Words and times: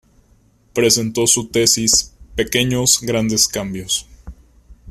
Presentó 0.73 1.27
su 1.27 1.49
tesis 1.49 2.11
“"Pequeños 2.35 3.01
grandes 3.03 3.47
cambios. 3.47 4.07